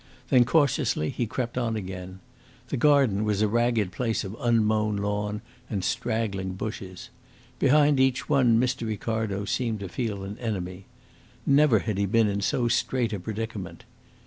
Then 0.29 0.45
cautiously 0.45 1.11
he 1.11 1.27
crept 1.27 1.59
on 1.59 1.75
again. 1.75 2.21
The 2.69 2.75
garden 2.77 3.23
was 3.23 3.43
a 3.43 3.47
ragged 3.47 3.91
place 3.91 4.23
of 4.23 4.35
unmown 4.39 4.95
lawn 4.97 5.43
and 5.69 5.83
straggling 5.83 6.53
bushes. 6.53 7.11
Behind 7.59 7.99
each 7.99 8.27
one 8.27 8.59
Mr. 8.59 8.87
Ricardo 8.87 9.45
seemed 9.45 9.79
to 9.81 9.87
feel 9.87 10.23
an 10.23 10.39
enemy. 10.39 10.87
Never 11.45 11.77
had 11.77 11.99
he 11.99 12.07
been 12.07 12.27
in 12.27 12.41
so 12.41 12.67
strait 12.67 13.13
a 13.13 13.19
predicament. 13.19 13.83